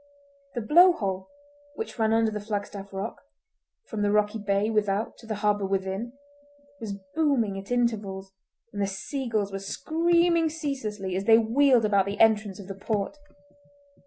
The 0.55 0.61
blow 0.61 0.93
hole, 0.93 1.29
which 1.75 1.99
ran 1.99 2.11
under 2.11 2.31
the 2.31 2.39
Flagstaff 2.39 2.91
Rock, 2.91 3.21
from 3.85 4.01
the 4.01 4.09
rocky 4.11 4.39
bay 4.39 4.71
without 4.71 5.15
to 5.19 5.27
the 5.27 5.35
harbour 5.45 5.67
within, 5.67 6.13
was 6.79 6.95
booming 7.13 7.55
at 7.59 7.69
intervals, 7.69 8.31
and 8.73 8.81
the 8.81 8.87
seagulls 8.87 9.51
were 9.51 9.59
screaming 9.59 10.49
ceaselessly 10.49 11.15
as 11.15 11.25
they 11.25 11.37
wheeled 11.37 11.85
about 11.85 12.07
the 12.07 12.19
entrance 12.19 12.57
of 12.59 12.67
the 12.67 12.73
port. 12.73 13.19